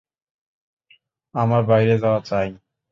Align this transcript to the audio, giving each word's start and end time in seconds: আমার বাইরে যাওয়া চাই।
আমার 1.35 1.61
বাইরে 1.63 1.95
যাওয়া 1.97 2.21
চাই। 2.21 2.49